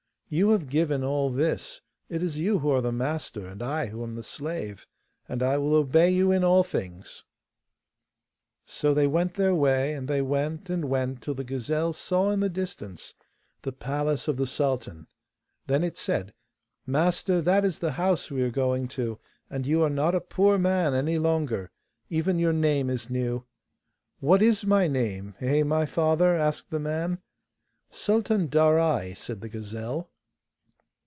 'You 0.33 0.51
have 0.51 0.69
given 0.69 1.03
all 1.03 1.29
this; 1.29 1.81
it 2.07 2.23
is 2.23 2.37
you 2.39 2.59
who 2.59 2.69
are 2.69 2.79
the 2.81 2.93
master, 2.93 3.45
and 3.47 3.61
I 3.61 3.87
who 3.87 4.01
am 4.01 4.13
the 4.13 4.23
slave, 4.23 4.87
and 5.27 5.43
I 5.43 5.57
will 5.57 5.75
obey 5.75 6.09
you 6.09 6.31
in 6.31 6.41
all 6.41 6.63
things.' 6.63 7.25
'So 8.63 8.93
they 8.93 9.07
went 9.07 9.33
their 9.33 9.53
way, 9.53 9.93
and 9.93 10.07
they 10.07 10.21
went 10.21 10.69
and 10.69 10.85
went 10.85 11.21
till 11.21 11.33
the 11.33 11.43
gazelle 11.43 11.91
saw 11.91 12.31
in 12.31 12.39
the 12.39 12.47
distance 12.47 13.13
the 13.63 13.73
palace 13.73 14.29
of 14.29 14.37
the 14.37 14.45
sultan. 14.47 15.07
Then 15.67 15.83
it 15.83 15.97
said, 15.97 16.33
'Master, 16.87 17.41
that 17.41 17.65
is 17.65 17.79
the 17.79 17.91
house 17.91 18.31
we 18.31 18.41
are 18.43 18.49
going 18.51 18.87
to, 18.95 19.19
and 19.49 19.67
you 19.67 19.83
are 19.83 19.89
not 19.89 20.15
a 20.15 20.21
poor 20.21 20.57
man 20.57 20.93
any 20.93 21.17
longer: 21.17 21.71
even 22.09 22.39
your 22.39 22.53
name 22.53 22.89
is 22.89 23.09
new.' 23.09 23.43
'What 24.21 24.41
IS 24.41 24.65
my 24.65 24.87
name, 24.87 25.35
eh, 25.41 25.63
my 25.63 25.85
father?' 25.85 26.37
asked 26.37 26.69
the 26.69 26.79
man. 26.79 27.17
'Sultan 27.89 28.47
Darai,' 28.47 29.17
said 29.17 29.41
the 29.41 29.49
gazelle. 29.49 30.07